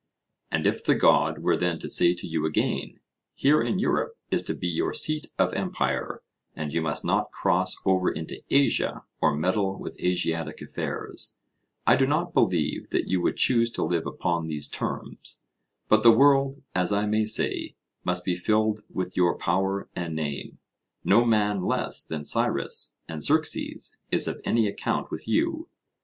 [0.49, 2.99] And if the God were then to say to you again:
[3.35, 6.23] Here in Europe is to be your seat of empire,
[6.55, 11.37] and you must not cross over into Asia or meddle with Asiatic affairs,
[11.85, 15.43] I do not believe that you would choose to live upon these terms;
[15.87, 20.57] but the world, as I may say, must be filled with your power and name
[21.03, 25.69] no man less than Cyrus and Xerxes is of any account with you.